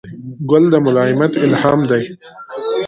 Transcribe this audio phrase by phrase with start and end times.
[0.49, 2.03] ګل د ملایمت الهام دی.